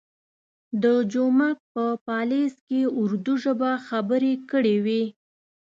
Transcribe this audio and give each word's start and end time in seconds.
د 0.83 0.85
جومک 1.11 1.57
په 1.73 1.85
پالیز 2.07 2.53
کې 2.67 2.81
اردو 3.01 3.33
ژبه 3.43 3.71
خبرې 3.87 4.33
کړې 4.49 4.75
وې. 4.85 5.03